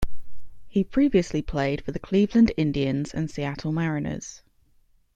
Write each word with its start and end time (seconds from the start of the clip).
He 0.67 0.83
previously 0.83 1.43
played 1.43 1.85
for 1.85 1.91
the 1.91 1.99
Cleveland 1.99 2.51
Indians 2.57 3.13
and 3.13 3.29
Seattle 3.29 3.71
Mariners. 3.71 4.41